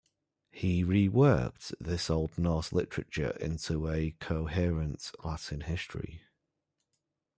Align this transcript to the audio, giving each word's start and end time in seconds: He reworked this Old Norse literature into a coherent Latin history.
He 0.49 0.83
reworked 0.83 1.75
this 1.79 2.09
Old 2.09 2.39
Norse 2.39 2.73
literature 2.73 3.37
into 3.39 3.87
a 3.87 4.15
coherent 4.19 5.11
Latin 5.23 5.61
history. 5.61 6.23